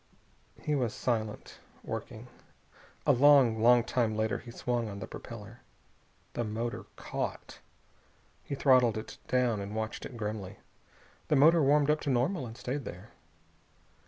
He 0.59 0.73
was 0.73 0.95
silent, 0.95 1.59
working. 1.83 2.25
A 3.05 3.11
long, 3.11 3.61
long 3.61 3.83
time 3.83 4.15
later 4.17 4.39
he 4.39 4.49
swung 4.49 4.89
on 4.89 4.97
the 4.97 5.05
propeller. 5.05 5.59
The 6.33 6.43
motor 6.43 6.87
caught. 6.95 7.59
He 8.43 8.55
throttled 8.55 8.97
it 8.97 9.19
down 9.27 9.59
and 9.61 9.75
watched 9.75 10.03
it 10.07 10.17
grimly. 10.17 10.57
The 11.27 11.35
motor 11.35 11.61
warmed 11.61 11.91
up 11.91 11.99
to 12.01 12.09
normal, 12.09 12.47
and 12.47 12.57
stayed 12.57 12.83
there. 12.83 13.11